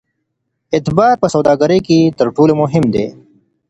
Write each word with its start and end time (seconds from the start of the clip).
اعتبار 0.73 1.13
په 1.21 1.27
سوداګرۍ 1.33 1.79
کې 1.87 1.97
تر 2.17 2.27
ټولو 2.35 2.53
مهم 2.61 2.85
دی. 2.93 3.05